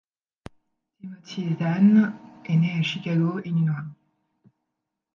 Timothy 0.97 1.55
Zahn 1.59 2.17
est 2.45 2.57
né 2.57 2.79
à 2.79 2.81
Chicago, 2.81 3.39
Illinois. 3.45 3.85